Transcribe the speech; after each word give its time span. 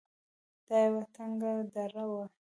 دا 0.67 0.77
يوه 0.85 1.03
تنگه 1.15 1.51
دره 1.73 2.03
وه. 2.11 2.23